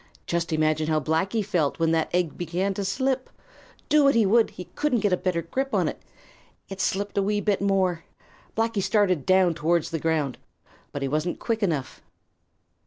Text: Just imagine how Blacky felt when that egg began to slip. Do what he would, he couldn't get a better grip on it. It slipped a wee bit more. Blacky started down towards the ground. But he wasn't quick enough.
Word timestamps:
Just 0.25 0.51
imagine 0.51 0.87
how 0.87 0.99
Blacky 0.99 1.45
felt 1.45 1.77
when 1.77 1.91
that 1.91 2.09
egg 2.11 2.35
began 2.35 2.73
to 2.73 2.83
slip. 2.83 3.29
Do 3.87 4.03
what 4.05 4.15
he 4.15 4.25
would, 4.25 4.49
he 4.49 4.65
couldn't 4.73 5.01
get 5.01 5.13
a 5.13 5.15
better 5.15 5.43
grip 5.43 5.75
on 5.75 5.87
it. 5.87 6.01
It 6.69 6.81
slipped 6.81 7.19
a 7.19 7.21
wee 7.21 7.39
bit 7.39 7.61
more. 7.61 8.03
Blacky 8.57 8.81
started 8.81 9.27
down 9.27 9.53
towards 9.53 9.91
the 9.91 9.99
ground. 9.99 10.39
But 10.91 11.03
he 11.03 11.07
wasn't 11.07 11.37
quick 11.37 11.61
enough. 11.61 12.01